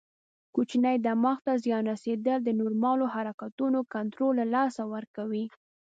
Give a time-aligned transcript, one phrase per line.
[0.55, 5.45] کوچني دماغ ته زیان رسېدل د نورمالو حرکتونو کنټرول له لاسه ورکوي.